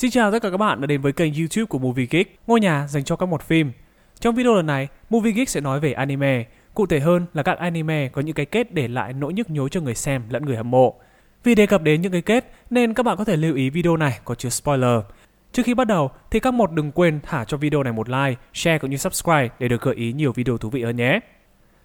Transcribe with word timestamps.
Xin 0.00 0.10
chào 0.10 0.32
tất 0.32 0.42
cả 0.42 0.50
các 0.50 0.56
bạn 0.56 0.80
đã 0.80 0.86
đến 0.86 1.00
với 1.00 1.12
kênh 1.12 1.34
YouTube 1.34 1.64
của 1.64 1.78
Movie 1.78 2.06
Geek, 2.10 2.38
ngôi 2.46 2.60
nhà 2.60 2.86
dành 2.88 3.04
cho 3.04 3.16
các 3.16 3.26
một 3.26 3.42
phim. 3.42 3.72
Trong 4.20 4.34
video 4.34 4.54
lần 4.54 4.66
này, 4.66 4.88
Movie 5.10 5.32
Geek 5.32 5.48
sẽ 5.48 5.60
nói 5.60 5.80
về 5.80 5.92
anime, 5.92 6.44
cụ 6.74 6.86
thể 6.86 7.00
hơn 7.00 7.26
là 7.34 7.42
các 7.42 7.58
anime 7.58 8.08
có 8.08 8.22
những 8.22 8.34
cái 8.34 8.46
kết 8.46 8.74
để 8.74 8.88
lại 8.88 9.12
nỗi 9.12 9.32
nhức 9.32 9.50
nhối 9.50 9.68
cho 9.70 9.80
người 9.80 9.94
xem 9.94 10.22
lẫn 10.30 10.44
người 10.44 10.56
hâm 10.56 10.70
mộ. 10.70 10.94
Vì 11.44 11.54
đề 11.54 11.66
cập 11.66 11.82
đến 11.82 12.02
những 12.02 12.12
cái 12.12 12.22
kết 12.22 12.52
nên 12.70 12.94
các 12.94 13.02
bạn 13.02 13.16
có 13.16 13.24
thể 13.24 13.36
lưu 13.36 13.54
ý 13.54 13.70
video 13.70 13.96
này 13.96 14.18
có 14.24 14.34
chứa 14.34 14.48
spoiler. 14.48 15.00
Trước 15.52 15.62
khi 15.66 15.74
bắt 15.74 15.86
đầu 15.86 16.10
thì 16.30 16.40
các 16.40 16.54
một 16.54 16.72
đừng 16.72 16.92
quên 16.92 17.20
thả 17.22 17.44
cho 17.44 17.56
video 17.56 17.82
này 17.82 17.92
một 17.92 18.08
like, 18.08 18.34
share 18.54 18.78
cũng 18.78 18.90
như 18.90 18.96
subscribe 18.96 19.48
để 19.58 19.68
được 19.68 19.82
gợi 19.82 19.94
ý 19.94 20.12
nhiều 20.12 20.32
video 20.32 20.58
thú 20.58 20.70
vị 20.70 20.82
hơn 20.82 20.96
nhé. 20.96 21.20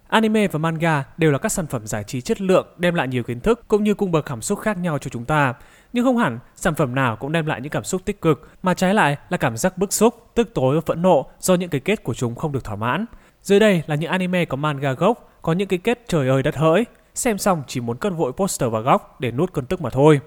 Anime 0.08 0.48
và 0.48 0.58
manga 0.58 1.04
đều 1.16 1.32
là 1.32 1.38
các 1.38 1.52
sản 1.52 1.66
phẩm 1.66 1.86
giải 1.86 2.04
trí 2.04 2.20
chất 2.20 2.40
lượng 2.40 2.66
đem 2.76 2.94
lại 2.94 3.08
nhiều 3.08 3.22
kiến 3.22 3.40
thức 3.40 3.64
cũng 3.68 3.84
như 3.84 3.94
cung 3.94 4.12
bậc 4.12 4.24
cảm 4.24 4.42
xúc 4.42 4.58
khác 4.58 4.78
nhau 4.78 4.98
cho 4.98 5.10
chúng 5.10 5.24
ta. 5.24 5.54
Nhưng 5.92 6.04
không 6.04 6.16
hẳn 6.16 6.38
sản 6.56 6.74
phẩm 6.74 6.94
nào 6.94 7.16
cũng 7.16 7.32
đem 7.32 7.46
lại 7.46 7.60
những 7.60 7.70
cảm 7.70 7.84
xúc 7.84 8.02
tích 8.04 8.20
cực 8.20 8.48
mà 8.62 8.74
trái 8.74 8.94
lại 8.94 9.16
là 9.28 9.36
cảm 9.36 9.56
giác 9.56 9.78
bức 9.78 9.92
xúc, 9.92 10.30
tức 10.34 10.50
tối 10.54 10.74
và 10.74 10.80
phẫn 10.86 11.02
nộ 11.02 11.26
do 11.40 11.54
những 11.54 11.70
cái 11.70 11.80
kết 11.80 12.04
của 12.04 12.14
chúng 12.14 12.34
không 12.34 12.52
được 12.52 12.64
thỏa 12.64 12.76
mãn. 12.76 13.04
Dưới 13.42 13.60
đây 13.60 13.82
là 13.86 13.94
những 13.94 14.10
anime 14.10 14.44
có 14.44 14.56
manga 14.56 14.92
gốc 14.92 15.32
có 15.42 15.52
những 15.52 15.68
cái 15.68 15.78
kết 15.78 16.04
trời 16.08 16.28
ơi 16.28 16.42
đất 16.42 16.56
hỡi, 16.56 16.84
xem 17.14 17.38
xong 17.38 17.62
chỉ 17.66 17.80
muốn 17.80 17.96
cất 17.96 18.12
vội 18.16 18.32
poster 18.32 18.70
vào 18.72 18.82
góc 18.82 19.20
để 19.20 19.30
nuốt 19.30 19.52
cơn 19.52 19.66
tức 19.66 19.80
mà 19.80 19.90
thôi. 19.90 20.20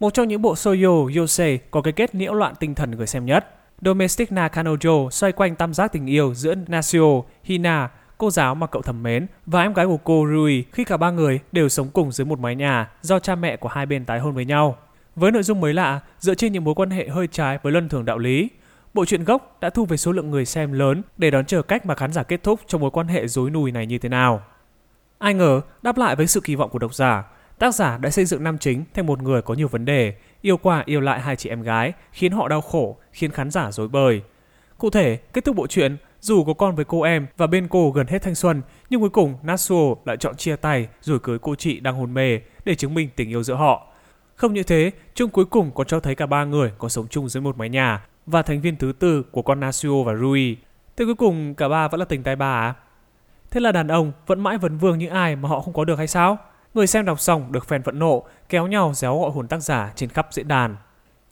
Một 0.00 0.14
trong 0.14 0.28
những 0.28 0.42
bộ 0.42 0.56
soyo 0.56 0.90
yosei 1.18 1.58
có 1.70 1.82
cái 1.82 1.92
kết 1.92 2.14
nhiễu 2.14 2.34
loạn 2.34 2.54
tinh 2.60 2.74
thần 2.74 2.90
người 2.90 3.06
xem 3.06 3.26
nhất. 3.26 3.46
Domestic 3.80 4.32
na 4.32 4.48
Kanojo 4.48 5.10
xoay 5.10 5.32
quanh 5.32 5.56
tam 5.56 5.74
giác 5.74 5.92
tình 5.92 6.06
yêu 6.06 6.34
giữa 6.34 6.54
Nasio, 6.66 7.22
Hina, 7.42 7.90
cô 8.24 8.30
giáo 8.30 8.54
mà 8.54 8.66
cậu 8.66 8.82
thầm 8.82 9.02
mến 9.02 9.26
và 9.46 9.62
em 9.62 9.74
gái 9.74 9.86
của 9.86 9.96
cô 9.96 10.26
Rui 10.32 10.64
khi 10.72 10.84
cả 10.84 10.96
ba 10.96 11.10
người 11.10 11.40
đều 11.52 11.68
sống 11.68 11.88
cùng 11.92 12.12
dưới 12.12 12.24
một 12.24 12.38
mái 12.38 12.56
nhà 12.56 12.90
do 13.02 13.18
cha 13.18 13.34
mẹ 13.34 13.56
của 13.56 13.68
hai 13.68 13.86
bên 13.86 14.04
tái 14.04 14.20
hôn 14.20 14.34
với 14.34 14.44
nhau. 14.44 14.76
Với 15.16 15.32
nội 15.32 15.42
dung 15.42 15.60
mới 15.60 15.74
lạ, 15.74 16.00
dựa 16.18 16.34
trên 16.34 16.52
những 16.52 16.64
mối 16.64 16.74
quan 16.74 16.90
hệ 16.90 17.08
hơi 17.08 17.26
trái 17.26 17.58
với 17.62 17.72
luân 17.72 17.88
thường 17.88 18.04
đạo 18.04 18.18
lý, 18.18 18.48
bộ 18.94 19.04
truyện 19.04 19.24
gốc 19.24 19.56
đã 19.60 19.70
thu 19.70 19.84
về 19.84 19.96
số 19.96 20.12
lượng 20.12 20.30
người 20.30 20.44
xem 20.44 20.72
lớn 20.72 21.02
để 21.18 21.30
đón 21.30 21.44
chờ 21.44 21.62
cách 21.62 21.86
mà 21.86 21.94
khán 21.94 22.12
giả 22.12 22.22
kết 22.22 22.42
thúc 22.42 22.60
trong 22.66 22.80
mối 22.80 22.90
quan 22.90 23.08
hệ 23.08 23.28
rối 23.28 23.50
nùi 23.50 23.72
này 23.72 23.86
như 23.86 23.98
thế 23.98 24.08
nào. 24.08 24.42
Ai 25.18 25.34
ngờ, 25.34 25.60
đáp 25.82 25.98
lại 25.98 26.16
với 26.16 26.26
sự 26.26 26.40
kỳ 26.40 26.54
vọng 26.54 26.70
của 26.70 26.78
độc 26.78 26.94
giả, 26.94 27.24
tác 27.58 27.74
giả 27.74 27.98
đã 27.98 28.10
xây 28.10 28.24
dựng 28.24 28.44
nam 28.44 28.58
chính 28.58 28.84
thành 28.94 29.06
một 29.06 29.22
người 29.22 29.42
có 29.42 29.54
nhiều 29.54 29.68
vấn 29.68 29.84
đề, 29.84 30.14
yêu 30.40 30.56
qua 30.56 30.82
yêu 30.86 31.00
lại 31.00 31.20
hai 31.20 31.36
chị 31.36 31.48
em 31.48 31.62
gái, 31.62 31.92
khiến 32.12 32.32
họ 32.32 32.48
đau 32.48 32.60
khổ, 32.60 32.96
khiến 33.12 33.30
khán 33.30 33.50
giả 33.50 33.72
rối 33.72 33.88
bời. 33.88 34.22
Cụ 34.78 34.90
thể, 34.90 35.18
kết 35.32 35.44
thúc 35.44 35.56
bộ 35.56 35.66
truyện, 35.66 35.96
dù 36.24 36.44
có 36.44 36.54
con 36.54 36.74
với 36.74 36.84
cô 36.84 37.02
em 37.02 37.26
và 37.36 37.46
bên 37.46 37.68
cô 37.68 37.90
gần 37.90 38.06
hết 38.06 38.22
thanh 38.22 38.34
xuân, 38.34 38.62
nhưng 38.90 39.00
cuối 39.00 39.10
cùng 39.10 39.34
Natsuo 39.42 39.94
lại 40.04 40.16
chọn 40.16 40.36
chia 40.36 40.56
tay 40.56 40.88
rồi 41.00 41.18
cưới 41.18 41.38
cô 41.38 41.54
chị 41.54 41.80
đang 41.80 41.94
hôn 41.94 42.14
mê 42.14 42.40
để 42.64 42.74
chứng 42.74 42.94
minh 42.94 43.08
tình 43.16 43.28
yêu 43.28 43.42
giữa 43.42 43.54
họ. 43.54 43.86
Không 44.34 44.52
như 44.52 44.62
thế, 44.62 44.90
chung 45.14 45.30
cuối 45.30 45.44
cùng 45.44 45.70
còn 45.74 45.86
cho 45.86 46.00
thấy 46.00 46.14
cả 46.14 46.26
ba 46.26 46.44
người 46.44 46.72
có 46.78 46.88
sống 46.88 47.06
chung 47.08 47.28
dưới 47.28 47.40
một 47.40 47.56
mái 47.56 47.68
nhà 47.68 48.06
và 48.26 48.42
thành 48.42 48.60
viên 48.60 48.76
thứ 48.76 48.92
tư 48.98 49.22
của 49.22 49.42
con 49.42 49.60
Natsuo 49.60 50.02
và 50.02 50.14
Rui. 50.14 50.56
Thế 50.96 51.04
cuối 51.04 51.14
cùng 51.14 51.54
cả 51.54 51.68
ba 51.68 51.88
vẫn 51.88 52.00
là 52.00 52.06
tình 52.06 52.22
tay 52.22 52.36
ba 52.36 52.54
à? 52.54 52.74
Thế 53.50 53.60
là 53.60 53.72
đàn 53.72 53.88
ông 53.88 54.12
vẫn 54.26 54.40
mãi 54.40 54.58
vấn 54.58 54.78
vương 54.78 54.98
những 54.98 55.10
ai 55.10 55.36
mà 55.36 55.48
họ 55.48 55.60
không 55.60 55.74
có 55.74 55.84
được 55.84 55.98
hay 55.98 56.06
sao? 56.06 56.38
Người 56.74 56.86
xem 56.86 57.04
đọc 57.04 57.20
xong 57.20 57.52
được 57.52 57.64
fan 57.68 57.82
phẫn 57.82 57.98
nộ, 57.98 58.24
kéo 58.48 58.66
nhau 58.66 58.92
réo 58.94 59.20
gọi 59.20 59.30
hồn 59.30 59.48
tác 59.48 59.62
giả 59.62 59.92
trên 59.96 60.08
khắp 60.08 60.28
diễn 60.30 60.48
đàn. 60.48 60.76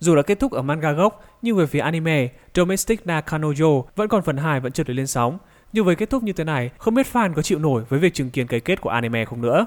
Dù 0.03 0.17
đã 0.17 0.23
kết 0.23 0.41
thúc 0.41 0.53
ở 0.53 0.63
manga 0.63 0.93
gốc, 0.93 1.25
nhưng 1.43 1.57
về 1.57 1.67
phía 1.67 1.79
anime, 1.79 2.29
Domestic 2.55 3.07
na 3.07 3.21
Kanojo 3.27 3.83
vẫn 3.97 4.09
còn 4.09 4.23
phần 4.23 4.37
2 4.37 4.61
vẫn 4.61 4.73
chưa 4.73 4.85
được 4.85 4.95
lên 4.95 5.07
sóng. 5.07 5.39
Nhưng 5.73 5.85
với 5.85 5.97
kết 5.97 6.11
thúc 6.11 6.23
như 6.23 6.33
thế 6.33 6.45
này, 6.45 6.71
không 6.79 6.95
biết 6.95 7.07
fan 7.13 7.35
có 7.35 7.43
chịu 7.43 7.59
nổi 7.59 7.83
với 7.89 8.01
việc 8.01 8.15
chứng 8.15 8.31
kiến 8.31 8.47
cái 8.47 8.61
kết 8.61 8.81
của 8.81 8.91
anime 8.91 9.25
không 9.25 9.43
nữa. 9.43 9.67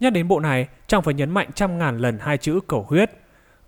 Nhắc 0.00 0.12
đến 0.12 0.28
bộ 0.28 0.40
này, 0.40 0.68
chẳng 0.86 1.02
phải 1.02 1.14
nhấn 1.14 1.30
mạnh 1.30 1.50
trăm 1.54 1.78
ngàn 1.78 1.98
lần 1.98 2.18
hai 2.18 2.38
chữ 2.38 2.60
cầu 2.66 2.86
huyết. 2.88 3.10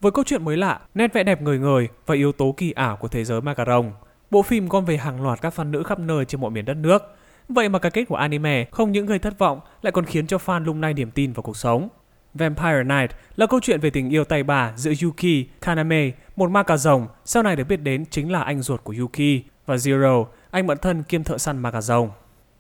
Với 0.01 0.13
câu 0.13 0.25
chuyện 0.25 0.45
mới 0.45 0.57
lạ, 0.57 0.81
nét 0.95 1.13
vẽ 1.13 1.23
đẹp 1.23 1.43
người 1.43 1.59
người 1.59 1.89
và 2.07 2.15
yếu 2.15 2.33
tố 2.33 2.55
kỳ 2.57 2.73
ảo 2.73 2.97
của 2.97 3.09
thế 3.09 3.25
giới 3.25 3.41
macaron, 3.41 3.93
bộ 4.31 4.43
phim 4.43 4.69
gom 4.69 4.85
về 4.85 4.97
hàng 4.97 5.23
loạt 5.23 5.41
các 5.41 5.55
fan 5.57 5.71
nữ 5.71 5.83
khắp 5.83 5.99
nơi 5.99 6.25
trên 6.25 6.41
mọi 6.41 6.51
miền 6.51 6.65
đất 6.65 6.77
nước. 6.77 7.17
Vậy 7.49 7.69
mà 7.69 7.79
cái 7.79 7.91
kết 7.91 8.05
của 8.05 8.17
anime 8.17 8.65
không 8.71 8.93
những 8.93 9.07
gây 9.07 9.19
thất 9.19 9.39
vọng, 9.39 9.61
lại 9.83 9.93
còn 9.93 10.05
khiến 10.05 10.27
cho 10.27 10.37
fan 10.37 10.65
lung 10.65 10.83
lay 10.83 10.95
niềm 10.95 11.11
tin 11.11 11.33
vào 11.33 11.43
cuộc 11.43 11.57
sống. 11.57 11.89
Vampire 12.35 12.83
Night 12.83 13.11
là 13.37 13.47
câu 13.47 13.61
chuyện 13.63 13.81
về 13.81 13.91
tình 13.91 14.11
yêu 14.11 14.25
tay 14.25 14.43
bà 14.43 14.73
giữa 14.77 14.93
Yuki 15.03 15.47
Kaname, 15.61 16.11
một 16.37 16.51
ma 16.51 16.63
cà 16.63 16.77
rồng, 16.77 17.07
sau 17.25 17.43
này 17.43 17.57
được 17.57 17.65
biết 17.65 17.77
đến 17.77 18.05
chính 18.11 18.33
là 18.33 18.43
anh 18.43 18.63
ruột 18.63 18.85
của 18.85 18.95
Yuki, 18.99 19.43
và 19.67 19.77
Zero, 19.77 20.27
anh 20.51 20.67
bạn 20.67 20.79
thân 20.79 21.03
kiêm 21.03 21.25
thợ 21.25 21.39
săn 21.39 21.59
ma 21.59 21.71
cà 21.71 21.81
rồng. 21.81 22.11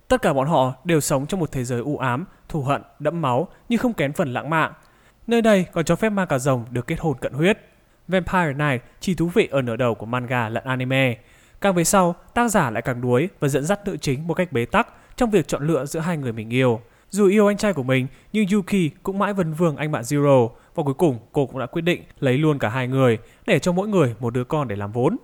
Tất 0.08 0.22
cả 0.22 0.32
bọn 0.32 0.48
họ 0.48 0.74
đều 0.84 1.00
sống 1.00 1.26
trong 1.26 1.40
một 1.40 1.52
thế 1.52 1.64
giới 1.64 1.80
u 1.80 1.98
ám, 1.98 2.24
thù 2.48 2.62
hận, 2.62 2.82
đẫm 2.98 3.22
máu 3.22 3.48
nhưng 3.68 3.78
không 3.78 3.92
kén 3.92 4.12
phần 4.12 4.32
lãng 4.32 4.50
mạn. 4.50 4.72
Nơi 5.26 5.42
đây 5.42 5.66
còn 5.72 5.84
cho 5.84 5.96
phép 5.96 6.10
ma 6.10 6.26
cà 6.26 6.38
rồng 6.38 6.64
được 6.70 6.86
kết 6.86 7.00
hôn 7.00 7.18
cận 7.20 7.32
huyết. 7.32 7.58
Vampire 8.08 8.52
Night 8.52 8.82
chỉ 9.00 9.14
thú 9.14 9.28
vị 9.28 9.48
ở 9.50 9.62
nửa 9.62 9.76
đầu 9.76 9.94
của 9.94 10.06
manga 10.06 10.48
lẫn 10.48 10.64
anime. 10.64 11.16
Càng 11.60 11.74
về 11.74 11.84
sau, 11.84 12.14
tác 12.34 12.50
giả 12.50 12.70
lại 12.70 12.82
càng 12.82 13.00
đuối 13.00 13.28
và 13.40 13.48
dẫn 13.48 13.64
dắt 13.64 13.80
nữ 13.84 13.96
chính 13.96 14.26
một 14.26 14.34
cách 14.34 14.52
bế 14.52 14.64
tắc 14.64 14.88
trong 15.16 15.30
việc 15.30 15.48
chọn 15.48 15.66
lựa 15.66 15.86
giữa 15.86 16.00
hai 16.00 16.16
người 16.16 16.32
mình 16.32 16.50
yêu. 16.50 16.80
Dù 17.14 17.28
yêu 17.28 17.46
anh 17.46 17.56
trai 17.56 17.72
của 17.72 17.82
mình, 17.82 18.06
nhưng 18.32 18.46
Yuki 18.52 18.90
cũng 19.02 19.18
mãi 19.18 19.32
vấn 19.32 19.52
vương 19.52 19.76
anh 19.76 19.92
bạn 19.92 20.02
Zero 20.02 20.48
và 20.74 20.82
cuối 20.82 20.94
cùng 20.94 21.18
cô 21.32 21.46
cũng 21.46 21.58
đã 21.58 21.66
quyết 21.66 21.82
định 21.82 22.02
lấy 22.20 22.38
luôn 22.38 22.58
cả 22.58 22.68
hai 22.68 22.88
người 22.88 23.18
để 23.46 23.58
cho 23.58 23.72
mỗi 23.72 23.88
người 23.88 24.14
một 24.20 24.34
đứa 24.34 24.44
con 24.44 24.68
để 24.68 24.76
làm 24.76 24.92
vốn. 24.92 25.16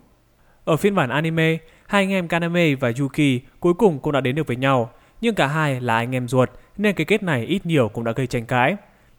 Ở 0.65 0.77
phiên 0.77 0.95
bản 0.95 1.11
anime, 1.11 1.59
hai 1.87 2.03
anh 2.03 2.11
em 2.11 2.29
Kaname 2.29 2.75
và 2.75 2.93
Yuki 3.01 3.43
cuối 3.61 3.75
cùng 3.75 3.99
cũng 3.99 4.13
đã 4.13 4.21
đến 4.21 4.37
được 4.37 4.47
với 4.47 4.57
nhau, 4.57 4.91
nhưng 5.21 5.35
cả 5.35 5.47
hai 5.47 5.81
là 5.81 5.97
anh 5.97 6.15
em 6.15 6.29
ruột 6.29 6.51
nên 6.77 6.95
cái 6.95 7.05
kết 7.05 7.23
này 7.23 7.45
ít 7.45 7.67
nhiều 7.67 7.89
cũng 7.89 8.05
đã 8.05 8.13
gây 8.13 8.27
tranh 8.27 8.47
cãi. 8.47 8.77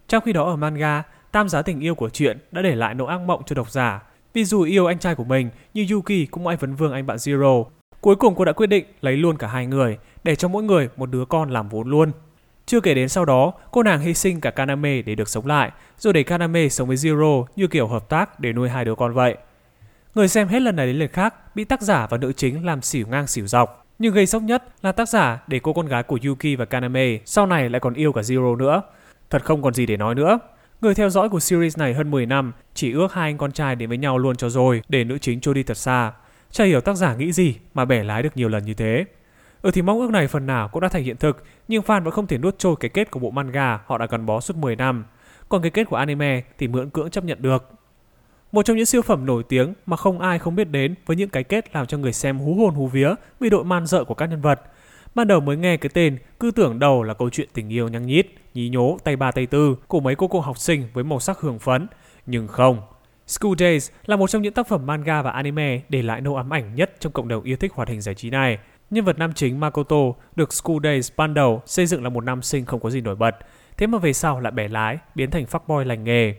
Trong 0.07 0.23
khi 0.23 0.33
đó 0.33 0.43
ở 0.43 0.55
manga, 0.55 1.03
tam 1.31 1.49
giá 1.49 1.61
tình 1.61 1.79
yêu 1.79 1.95
của 1.95 2.09
truyện 2.09 2.37
đã 2.51 2.61
để 2.61 2.75
lại 2.75 2.93
nỗi 2.93 3.07
ác 3.07 3.21
mộng 3.21 3.41
cho 3.45 3.55
độc 3.55 3.71
giả. 3.71 4.03
Vì 4.33 4.45
dù 4.45 4.61
yêu 4.61 4.85
anh 4.85 4.99
trai 4.99 5.15
của 5.15 5.23
mình, 5.23 5.49
nhưng 5.73 5.87
Yuki 5.87 6.31
cũng 6.31 6.43
mãi 6.43 6.55
vấn 6.55 6.75
vương 6.75 6.93
anh 6.93 7.05
bạn 7.05 7.17
Zero. 7.17 7.65
Cuối 8.01 8.15
cùng 8.15 8.35
cô 8.35 8.45
đã 8.45 8.51
quyết 8.51 8.67
định 8.67 8.85
lấy 9.01 9.17
luôn 9.17 9.37
cả 9.37 9.47
hai 9.47 9.65
người, 9.65 9.97
để 10.23 10.35
cho 10.35 10.47
mỗi 10.47 10.63
người 10.63 10.89
một 10.97 11.09
đứa 11.09 11.25
con 11.25 11.49
làm 11.49 11.69
vốn 11.69 11.89
luôn. 11.89 12.11
Chưa 12.69 12.81
kể 12.81 12.93
đến 12.93 13.09
sau 13.09 13.25
đó, 13.25 13.53
cô 13.71 13.83
nàng 13.83 13.99
hy 13.99 14.13
sinh 14.13 14.41
cả 14.41 14.51
Kaname 14.51 15.01
để 15.01 15.15
được 15.15 15.29
sống 15.29 15.45
lại, 15.45 15.71
rồi 15.97 16.13
để 16.13 16.23
Kaname 16.23 16.69
sống 16.69 16.87
với 16.87 16.97
Zero 16.97 17.45
như 17.55 17.67
kiểu 17.67 17.87
hợp 17.87 18.09
tác 18.09 18.39
để 18.39 18.53
nuôi 18.53 18.69
hai 18.69 18.85
đứa 18.85 18.95
con 18.95 19.13
vậy. 19.13 19.37
Người 20.15 20.27
xem 20.27 20.47
hết 20.47 20.61
lần 20.61 20.75
này 20.75 20.87
đến 20.87 20.95
lần 20.95 21.07
khác 21.07 21.55
bị 21.55 21.63
tác 21.63 21.81
giả 21.81 22.07
và 22.09 22.17
nữ 22.17 22.33
chính 22.33 22.65
làm 22.65 22.81
xỉu 22.81 23.07
ngang 23.07 23.27
xỉu 23.27 23.47
dọc. 23.47 23.85
Nhưng 23.99 24.13
gây 24.13 24.25
sốc 24.25 24.43
nhất 24.43 24.63
là 24.81 24.91
tác 24.91 25.09
giả 25.09 25.43
để 25.47 25.59
cô 25.63 25.73
con 25.73 25.85
gái 25.85 26.03
của 26.03 26.19
Yuki 26.25 26.57
và 26.57 26.65
Kaname 26.65 27.17
sau 27.25 27.45
này 27.45 27.69
lại 27.69 27.79
còn 27.79 27.93
yêu 27.93 28.13
cả 28.13 28.21
Zero 28.21 28.57
nữa. 28.57 28.81
Thật 29.29 29.45
không 29.45 29.61
còn 29.61 29.73
gì 29.73 29.85
để 29.85 29.97
nói 29.97 30.15
nữa. 30.15 30.39
Người 30.81 30.95
theo 30.95 31.09
dõi 31.09 31.29
của 31.29 31.39
series 31.39 31.77
này 31.77 31.93
hơn 31.93 32.11
10 32.11 32.25
năm 32.25 32.53
chỉ 32.73 32.93
ước 32.93 33.13
hai 33.13 33.29
anh 33.29 33.37
con 33.37 33.51
trai 33.51 33.75
đến 33.75 33.89
với 33.89 33.97
nhau 33.97 34.17
luôn 34.17 34.35
cho 34.35 34.49
rồi 34.49 34.81
để 34.89 35.03
nữ 35.03 35.17
chính 35.17 35.39
trôi 35.39 35.55
đi 35.55 35.63
thật 35.63 35.77
xa. 35.77 36.11
Chả 36.51 36.63
hiểu 36.63 36.81
tác 36.81 36.95
giả 36.95 37.15
nghĩ 37.15 37.31
gì 37.31 37.55
mà 37.73 37.85
bẻ 37.85 38.03
lái 38.03 38.23
được 38.23 38.37
nhiều 38.37 38.49
lần 38.49 38.65
như 38.65 38.73
thế. 38.73 39.05
Ừ 39.61 39.71
thì 39.71 39.81
mong 39.81 39.99
ước 39.99 40.11
này 40.11 40.27
phần 40.27 40.45
nào 40.45 40.67
cũng 40.67 40.81
đã 40.81 40.89
thành 40.89 41.03
hiện 41.03 41.17
thực, 41.17 41.43
nhưng 41.67 41.83
fan 41.83 42.03
vẫn 42.03 42.13
không 42.13 42.27
thể 42.27 42.37
nuốt 42.37 42.59
trôi 42.59 42.75
cái 42.79 42.89
kết 42.89 43.11
của 43.11 43.19
bộ 43.19 43.31
manga 43.31 43.79
họ 43.85 43.97
đã 43.97 44.05
gắn 44.05 44.25
bó 44.25 44.39
suốt 44.39 44.57
10 44.57 44.75
năm. 44.75 45.05
Còn 45.49 45.61
cái 45.61 45.71
kết 45.71 45.83
của 45.83 45.95
anime 45.95 46.43
thì 46.57 46.67
mượn 46.67 46.89
cưỡng 46.89 47.09
chấp 47.09 47.23
nhận 47.23 47.41
được. 47.41 47.71
Một 48.51 48.65
trong 48.65 48.77
những 48.77 48.85
siêu 48.85 49.01
phẩm 49.01 49.25
nổi 49.25 49.43
tiếng 49.43 49.73
mà 49.85 49.97
không 49.97 50.19
ai 50.19 50.39
không 50.39 50.55
biết 50.55 50.69
đến 50.69 50.95
với 51.05 51.17
những 51.17 51.29
cái 51.29 51.43
kết 51.43 51.75
làm 51.75 51.85
cho 51.85 51.97
người 51.97 52.13
xem 52.13 52.39
hú 52.39 52.53
hồn 52.53 52.73
hú 52.73 52.87
vía 52.87 53.13
vì 53.39 53.49
độ 53.49 53.63
man 53.63 53.85
dợ 53.85 54.03
của 54.03 54.13
các 54.13 54.25
nhân 54.25 54.41
vật. 54.41 54.61
Ban 55.15 55.27
đầu 55.27 55.39
mới 55.39 55.57
nghe 55.57 55.77
cái 55.77 55.89
tên, 55.93 56.17
cứ 56.39 56.51
tưởng 56.51 56.79
đầu 56.79 57.03
là 57.03 57.13
câu 57.13 57.29
chuyện 57.29 57.49
tình 57.53 57.73
yêu 57.73 57.87
nhăng 57.87 58.05
nhít, 58.05 58.27
nhí 58.53 58.69
nhố, 58.69 58.97
tay 59.03 59.15
ba 59.15 59.31
tay 59.31 59.45
tư 59.45 59.75
của 59.87 59.99
mấy 59.99 60.15
cô 60.15 60.27
cô 60.27 60.39
học 60.39 60.57
sinh 60.57 60.87
với 60.93 61.03
màu 61.03 61.19
sắc 61.19 61.39
hưởng 61.39 61.59
phấn. 61.59 61.87
Nhưng 62.25 62.47
không. 62.47 62.81
School 63.27 63.53
Days 63.59 63.89
là 64.05 64.15
một 64.15 64.29
trong 64.29 64.41
những 64.41 64.53
tác 64.53 64.67
phẩm 64.67 64.85
manga 64.85 65.21
và 65.21 65.31
anime 65.31 65.81
để 65.89 66.01
lại 66.01 66.21
nâu 66.21 66.35
ám 66.35 66.53
ảnh 66.53 66.75
nhất 66.75 66.91
trong 66.99 67.13
cộng 67.13 67.27
đồng 67.27 67.43
yêu 67.43 67.57
thích 67.57 67.73
hoạt 67.73 67.89
hình 67.89 68.01
giải 68.01 68.15
trí 68.15 68.29
này. 68.29 68.57
Nhân 68.89 69.05
vật 69.05 69.17
nam 69.19 69.33
chính 69.33 69.59
Makoto 69.59 69.97
được 70.35 70.53
School 70.53 70.77
Days 70.83 71.11
ban 71.17 71.33
đầu 71.33 71.61
xây 71.65 71.85
dựng 71.85 72.03
là 72.03 72.09
một 72.09 72.23
nam 72.23 72.41
sinh 72.41 72.65
không 72.65 72.79
có 72.79 72.89
gì 72.89 73.01
nổi 73.01 73.15
bật, 73.15 73.35
thế 73.77 73.87
mà 73.87 73.97
về 73.97 74.13
sau 74.13 74.39
lại 74.39 74.51
bẻ 74.51 74.67
lái, 74.67 74.97
biến 75.15 75.31
thành 75.31 75.45
fuckboy 75.45 75.83
lành 75.83 76.03
nghề. 76.03 76.35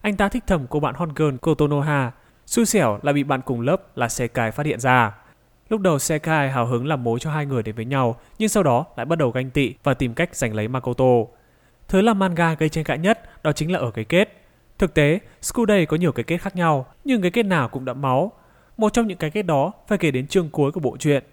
Anh 0.00 0.16
ta 0.16 0.28
thích 0.28 0.44
thầm 0.46 0.66
cô 0.70 0.80
bạn 0.80 0.94
hot 0.94 1.08
girl 1.16 1.36
Kotonoha, 1.36 2.10
xui 2.46 2.66
xẻo 2.66 2.98
là 3.02 3.12
bị 3.12 3.22
bạn 3.22 3.40
cùng 3.44 3.60
lớp 3.60 3.96
là 3.96 4.08
Sekai 4.08 4.50
phát 4.50 4.66
hiện 4.66 4.80
ra. 4.80 5.14
Lúc 5.68 5.80
đầu 5.80 5.98
Sekai 5.98 6.50
hào 6.50 6.66
hứng 6.66 6.86
làm 6.86 7.04
mối 7.04 7.18
cho 7.20 7.30
hai 7.30 7.46
người 7.46 7.62
đến 7.62 7.74
với 7.74 7.84
nhau, 7.84 8.16
nhưng 8.38 8.48
sau 8.48 8.62
đó 8.62 8.86
lại 8.96 9.06
bắt 9.06 9.18
đầu 9.18 9.30
ganh 9.30 9.50
tị 9.50 9.74
và 9.82 9.94
tìm 9.94 10.14
cách 10.14 10.36
giành 10.36 10.54
lấy 10.54 10.68
Makoto. 10.68 11.14
Thứ 11.88 12.00
làm 12.00 12.18
manga 12.18 12.54
gây 12.54 12.68
tranh 12.68 12.84
cãi 12.84 12.98
nhất 12.98 13.42
đó 13.42 13.52
chính 13.52 13.72
là 13.72 13.78
ở 13.78 13.90
cái 13.90 14.04
kết. 14.04 14.40
Thực 14.78 14.94
tế, 14.94 15.18
School 15.42 15.64
Day 15.68 15.86
có 15.86 15.96
nhiều 15.96 16.12
cái 16.12 16.24
kết 16.24 16.38
khác 16.38 16.56
nhau, 16.56 16.86
nhưng 17.04 17.22
cái 17.22 17.30
kết 17.30 17.42
nào 17.42 17.68
cũng 17.68 17.84
đẫm 17.84 18.02
máu. 18.02 18.32
Một 18.76 18.92
trong 18.92 19.06
những 19.06 19.18
cái 19.18 19.30
kết 19.30 19.42
đó 19.42 19.72
phải 19.88 19.98
kể 19.98 20.10
đến 20.10 20.26
chương 20.26 20.50
cuối 20.50 20.72
của 20.72 20.80
bộ 20.80 20.96
truyện. 20.96 21.24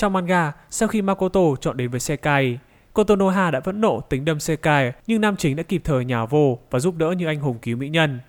Trong 0.00 0.12
manga, 0.12 0.52
sau 0.70 0.88
khi 0.88 1.02
Makoto 1.02 1.40
chọn 1.60 1.76
đến 1.76 1.90
với 1.90 2.00
Sekai, 2.00 2.58
Kotonoha 2.92 3.50
đã 3.50 3.60
vẫn 3.60 3.80
nộ 3.80 4.00
tính 4.00 4.24
đâm 4.24 4.40
Sekai, 4.40 4.92
nhưng 5.06 5.20
nam 5.20 5.36
chính 5.36 5.56
đã 5.56 5.62
kịp 5.62 5.82
thời 5.84 6.04
nhào 6.04 6.26
vô 6.26 6.58
và 6.70 6.78
giúp 6.78 6.96
đỡ 6.96 7.10
như 7.10 7.26
anh 7.26 7.40
hùng 7.40 7.58
cứu 7.62 7.76
mỹ 7.76 7.88
nhân. 7.88 8.20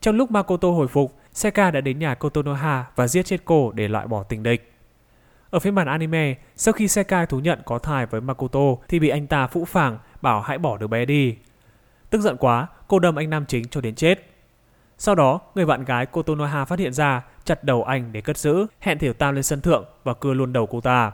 Trong 0.00 0.16
lúc 0.16 0.30
Makoto 0.30 0.68
hồi 0.68 0.88
phục, 0.88 1.18
Sekai 1.32 1.72
đã 1.72 1.80
đến 1.80 1.98
nhà 1.98 2.14
Kotonoha 2.14 2.84
và 2.96 3.08
giết 3.08 3.26
chết 3.26 3.40
cô 3.44 3.72
để 3.72 3.88
loại 3.88 4.06
bỏ 4.06 4.22
tình 4.22 4.42
địch. 4.42 4.72
Ở 5.50 5.58
phiên 5.58 5.74
bản 5.74 5.86
anime, 5.86 6.34
sau 6.56 6.72
khi 6.72 6.88
Sekai 6.88 7.26
thú 7.26 7.40
nhận 7.40 7.58
có 7.64 7.78
thai 7.78 8.06
với 8.06 8.20
Makoto 8.20 8.76
thì 8.88 8.98
bị 8.98 9.08
anh 9.08 9.26
ta 9.26 9.46
phũ 9.46 9.64
phàng 9.64 9.98
bảo 10.22 10.40
hãy 10.40 10.58
bỏ 10.58 10.76
đứa 10.76 10.86
bé 10.86 11.04
đi. 11.04 11.36
Tức 12.10 12.20
giận 12.20 12.36
quá, 12.36 12.66
cô 12.88 12.98
đâm 12.98 13.16
anh 13.16 13.30
nam 13.30 13.44
chính 13.48 13.68
cho 13.68 13.80
đến 13.80 13.94
chết. 13.94 14.31
Sau 15.04 15.14
đó, 15.14 15.40
người 15.54 15.66
bạn 15.66 15.84
gái 15.84 16.06
Kotonoha 16.06 16.64
phát 16.64 16.78
hiện 16.78 16.92
ra, 16.92 17.22
chặt 17.44 17.64
đầu 17.64 17.84
anh 17.84 18.12
để 18.12 18.20
cất 18.20 18.36
giữ, 18.36 18.66
hẹn 18.80 18.98
Tiểu 18.98 19.12
Tam 19.12 19.34
lên 19.34 19.42
sân 19.42 19.60
thượng 19.60 19.84
và 20.04 20.14
cưa 20.14 20.34
luôn 20.34 20.52
đầu 20.52 20.66
cô 20.66 20.80
ta. 20.80 21.12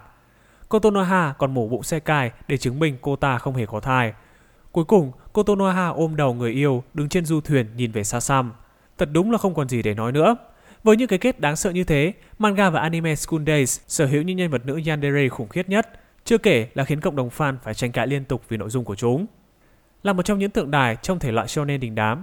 Kotonoha 0.68 1.32
còn 1.38 1.54
mổ 1.54 1.68
bụng 1.68 1.82
xe 1.82 2.00
cài 2.00 2.30
để 2.48 2.56
chứng 2.56 2.78
minh 2.78 2.96
cô 3.00 3.16
ta 3.16 3.38
không 3.38 3.54
hề 3.54 3.66
có 3.66 3.80
thai. 3.80 4.12
Cuối 4.72 4.84
cùng, 4.84 5.12
Kotonoha 5.32 5.88
ôm 5.88 6.16
đầu 6.16 6.34
người 6.34 6.52
yêu 6.52 6.82
đứng 6.94 7.08
trên 7.08 7.24
du 7.24 7.40
thuyền 7.40 7.66
nhìn 7.76 7.92
về 7.92 8.04
xa 8.04 8.20
xăm. 8.20 8.52
Thật 8.98 9.08
đúng 9.12 9.30
là 9.30 9.38
không 9.38 9.54
còn 9.54 9.68
gì 9.68 9.82
để 9.82 9.94
nói 9.94 10.12
nữa. 10.12 10.36
Với 10.84 10.96
những 10.96 11.08
cái 11.08 11.18
kết 11.18 11.40
đáng 11.40 11.56
sợ 11.56 11.70
như 11.70 11.84
thế, 11.84 12.12
manga 12.38 12.70
và 12.70 12.80
anime 12.80 13.14
School 13.14 13.42
Days 13.46 13.80
sở 13.86 14.06
hữu 14.06 14.22
những 14.22 14.36
nhân 14.36 14.50
vật 14.50 14.66
nữ 14.66 14.80
yandere 14.86 15.28
khủng 15.28 15.48
khiếp 15.48 15.68
nhất, 15.68 16.00
chưa 16.24 16.38
kể 16.38 16.68
là 16.74 16.84
khiến 16.84 17.00
cộng 17.00 17.16
đồng 17.16 17.28
fan 17.28 17.56
phải 17.62 17.74
tranh 17.74 17.92
cãi 17.92 18.06
liên 18.06 18.24
tục 18.24 18.42
vì 18.48 18.56
nội 18.56 18.70
dung 18.70 18.84
của 18.84 18.96
chúng. 18.96 19.26
Là 20.02 20.12
một 20.12 20.22
trong 20.22 20.38
những 20.38 20.50
tượng 20.50 20.70
đài 20.70 20.96
trong 20.96 21.18
thể 21.18 21.32
loại 21.32 21.48
shonen 21.48 21.80
đình 21.80 21.94
đám, 21.94 22.22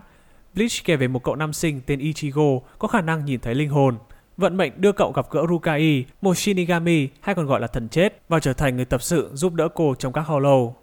Bleach 0.56 0.86
kể 0.86 0.96
về 0.96 1.07
một 1.07 1.24
cậu 1.24 1.36
nam 1.36 1.54
sinh 1.54 1.81
tên 1.86 2.00
Ichigo 2.00 2.60
có 2.80 2.88
khả 2.88 3.02
năng 3.02 3.25
nhìn 3.25 3.40
thấy 3.40 3.56
linh 3.56 3.69
hồn. 3.69 3.98
Vận 4.38 4.57
mệnh 4.57 4.72
đưa 4.78 4.92
cậu 4.92 5.12
gặp 5.12 5.25
gỡ 5.31 5.46
Rukai, 5.50 6.06
một 6.22 6.38
Shinigami 6.38 7.07
hay 7.22 7.36
còn 7.36 7.46
gọi 7.46 7.60
là 7.60 7.68
thần 7.68 7.90
chết, 7.90 8.22
và 8.30 8.40
trở 8.40 8.54
thành 8.54 8.75
người 8.75 8.86
tập 8.86 9.02
sự 9.02 9.30
giúp 9.34 9.54
đỡ 9.54 9.68
cô 9.75 9.96
trong 9.96 10.13
các 10.13 10.25
Hollow. 10.28 10.74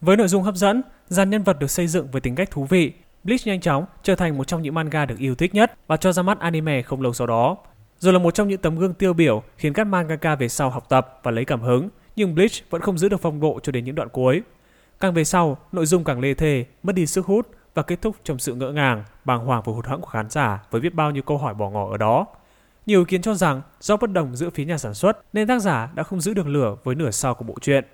Với 0.00 0.16
nội 0.16 0.28
dung 0.28 0.42
hấp 0.42 0.56
dẫn, 0.56 0.82
dàn 1.06 1.30
nhân 1.30 1.42
vật 1.42 1.58
được 1.58 1.70
xây 1.70 1.86
dựng 1.86 2.08
với 2.12 2.20
tính 2.20 2.34
cách 2.34 2.50
thú 2.50 2.64
vị, 2.64 2.92
Bleach 3.24 3.46
nhanh 3.46 3.60
chóng 3.60 3.84
trở 4.02 4.14
thành 4.14 4.38
một 4.38 4.46
trong 4.46 4.62
những 4.62 4.74
manga 4.74 5.06
được 5.06 5.18
yêu 5.18 5.34
thích 5.34 5.54
nhất 5.54 5.72
và 5.86 5.96
cho 5.96 6.12
ra 6.12 6.22
mắt 6.22 6.40
anime 6.40 6.82
không 6.82 7.02
lâu 7.02 7.12
sau 7.12 7.26
đó. 7.26 7.56
Rồi 7.98 8.12
là 8.12 8.18
một 8.18 8.34
trong 8.34 8.48
những 8.48 8.60
tấm 8.60 8.78
gương 8.78 8.94
tiêu 8.94 9.12
biểu 9.12 9.42
khiến 9.56 9.72
các 9.72 9.84
mangaka 9.84 10.34
về 10.34 10.48
sau 10.48 10.70
học 10.70 10.88
tập 10.88 11.20
và 11.22 11.30
lấy 11.30 11.44
cảm 11.44 11.60
hứng, 11.60 11.88
nhưng 12.16 12.34
Bleach 12.34 12.70
vẫn 12.70 12.80
không 12.80 12.98
giữ 12.98 13.08
được 13.08 13.20
phong 13.20 13.40
độ 13.40 13.60
cho 13.62 13.72
đến 13.72 13.84
những 13.84 13.94
đoạn 13.94 14.08
cuối. 14.08 14.42
Càng 15.00 15.14
về 15.14 15.24
sau, 15.24 15.58
nội 15.72 15.86
dung 15.86 16.04
càng 16.04 16.20
lê 16.20 16.34
thề, 16.34 16.64
mất 16.82 16.94
đi 16.94 17.06
sức 17.06 17.26
hút 17.26 17.48
và 17.76 17.82
kết 17.82 18.02
thúc 18.02 18.16
trong 18.24 18.38
sự 18.38 18.54
ngỡ 18.54 18.72
ngàng, 18.72 19.04
bàng 19.24 19.46
hoàng 19.46 19.62
và 19.64 19.72
hụt 19.72 19.86
hẫng 19.86 20.00
của 20.00 20.08
khán 20.08 20.30
giả 20.30 20.62
với 20.70 20.80
biết 20.80 20.94
bao 20.94 21.10
nhiêu 21.10 21.22
câu 21.22 21.38
hỏi 21.38 21.54
bỏ 21.54 21.70
ngỏ 21.70 21.90
ở 21.90 21.96
đó. 21.96 22.26
Nhiều 22.86 23.00
ý 23.00 23.04
kiến 23.08 23.22
cho 23.22 23.34
rằng 23.34 23.62
do 23.80 23.96
bất 23.96 24.12
đồng 24.12 24.36
giữa 24.36 24.50
phía 24.50 24.64
nhà 24.64 24.78
sản 24.78 24.94
xuất 24.94 25.18
nên 25.32 25.48
tác 25.48 25.62
giả 25.62 25.88
đã 25.94 26.02
không 26.02 26.20
giữ 26.20 26.34
được 26.34 26.46
lửa 26.46 26.76
với 26.84 26.94
nửa 26.94 27.10
sau 27.10 27.34
của 27.34 27.44
bộ 27.44 27.54
truyện. 27.60 27.84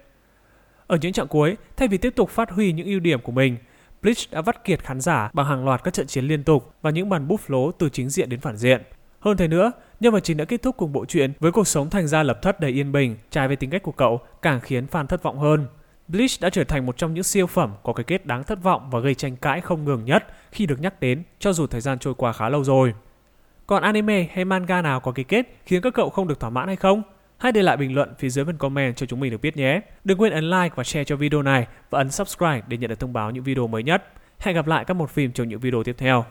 Ở 0.87 0.99
những 1.01 1.13
trạng 1.13 1.29
cuối, 1.29 1.57
thay 1.77 1.89
vì 1.89 1.99
tiếp 1.99 2.13
tục 2.17 2.31
phát 2.31 2.51
huy 2.51 2.73
những 2.73 2.87
ưu 2.87 3.01
điểm 3.01 3.21
của 3.21 3.33
mình, 3.33 3.57
Bleach 4.03 4.31
đã 4.31 4.41
vắt 4.41 4.65
kiệt 4.65 4.85
khán 4.85 5.01
giả 5.01 5.31
bằng 5.33 5.47
hàng 5.47 5.65
loạt 5.65 5.85
các 5.85 5.95
trận 5.95 6.07
chiến 6.07 6.25
liên 6.25 6.45
tục 6.45 6.75
và 6.83 6.91
những 6.91 7.09
màn 7.09 7.29
búp 7.29 7.41
lố 7.47 7.73
từ 7.73 7.89
chính 7.89 8.09
diện 8.09 8.29
đến 8.29 8.41
phản 8.41 8.57
diện. 8.57 8.83
Hơn 9.21 9.37
thế 9.37 9.49
nữa, 9.49 9.73
nhân 10.01 10.13
vật 10.13 10.21
chính 10.25 10.37
đã 10.37 10.45
kết 10.45 10.63
thúc 10.63 10.77
cùng 10.77 10.93
bộ 10.93 11.05
truyện 11.05 11.33
với 11.41 11.53
cuộc 11.53 11.69
sống 11.69 11.91
thành 11.91 12.07
ra 12.07 12.23
lập 12.23 12.43
thất 12.43 12.61
đầy 12.61 12.71
yên 12.71 12.93
bình, 12.93 13.17
trái 13.31 13.49
với 13.49 13.57
tính 13.57 13.71
cách 13.71 13.83
của 13.83 13.93
cậu 13.93 14.21
càng 14.43 14.61
khiến 14.61 14.87
fan 14.87 15.07
thất 15.07 15.23
vọng 15.23 15.39
hơn. 15.39 15.67
Bleach 16.09 16.41
đã 16.41 16.51
trở 16.51 16.65
thành 16.65 16.87
một 16.87 16.97
trong 16.97 17.15
những 17.15 17.25
siêu 17.25 17.47
phẩm 17.47 17.75
có 17.83 17.93
cái 17.93 18.05
kết 18.05 18.27
đáng 18.27 18.45
thất 18.45 18.63
vọng 18.63 18.91
và 18.91 19.01
gây 19.01 19.15
tranh 19.15 19.37
cãi 19.37 19.61
không 19.61 19.85
ngừng 19.85 20.05
nhất 20.05 20.27
khi 20.53 20.67
được 20.67 20.81
nhắc 20.81 21.01
đến, 21.01 21.23
cho 21.39 21.53
dù 21.53 21.67
thời 21.67 21.81
gian 21.81 21.99
trôi 21.99 22.15
qua 22.15 22.33
khá 22.33 22.49
lâu 22.49 22.65
rồi. 22.65 22.95
Còn 23.67 23.83
anime 23.83 24.29
hay 24.33 24.45
manga 24.45 24.83
nào 24.83 25.01
có 25.01 25.13
cái 25.13 25.25
kết 25.25 25.47
khiến 25.67 25.83
các 25.83 25.95
cậu 25.95 26.11
không 26.11 26.29
được 26.29 26.41
thỏa 26.41 26.51
mãn 26.51 26.67
hay 26.67 26.77
không? 26.77 27.03
Hãy 27.39 27.53
để 27.53 27.63
lại 27.63 27.77
bình 27.77 27.95
luận 27.95 28.15
phía 28.19 28.29
dưới 28.29 28.45
phần 28.45 28.57
comment 28.57 28.97
cho 28.97 29.07
chúng 29.07 29.21
mình 29.21 29.31
được 29.31 29.41
biết 29.41 29.57
nhé. 29.57 29.81
Đừng 30.05 30.21
quên 30.21 30.33
ấn 30.33 30.51
like 30.51 30.75
và 30.75 30.85
share 30.85 31.05
cho 31.05 31.17
video 31.17 31.43
này 31.43 31.67
và 31.91 31.99
ấn 31.99 32.11
subscribe 32.11 32.63
để 32.69 32.77
nhận 32.77 32.91
được 32.91 33.01
thông 33.01 33.13
báo 33.13 33.31
những 33.31 33.45
video 33.45 33.67
mới 33.67 33.83
nhất. 33.83 34.13
Hẹn 34.39 34.55
gặp 34.55 34.67
lại 34.67 34.85
các 34.85 34.95
một 34.95 35.11
phim 35.11 35.33
trong 35.33 35.49
những 35.49 35.61
video 35.61 35.83
tiếp 35.83 35.95
theo. 35.99 36.25